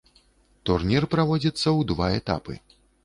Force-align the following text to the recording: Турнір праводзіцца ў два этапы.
Турнір 0.69 1.05
праводзіцца 1.13 1.63
ў 1.63 1.79
два 1.93 2.07
этапы. 2.21 2.53